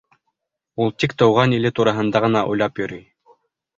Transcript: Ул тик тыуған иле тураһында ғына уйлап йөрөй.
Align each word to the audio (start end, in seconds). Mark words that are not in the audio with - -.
Ул 0.85 0.93
тик 1.03 1.13
тыуған 1.21 1.53
иле 1.59 1.73
тураһында 1.81 2.23
ғына 2.27 2.43
уйлап 2.55 2.83
йөрөй. 2.83 3.07